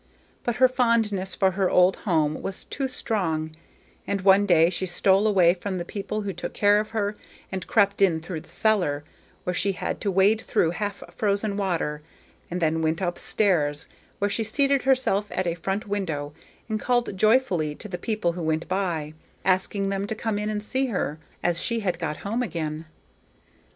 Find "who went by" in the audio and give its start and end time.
18.31-19.13